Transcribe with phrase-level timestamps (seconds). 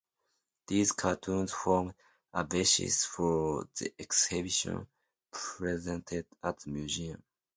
[0.65, 1.93] These cartoons formed
[2.33, 4.87] a basis for the exhibition
[5.31, 7.21] presented at the museum.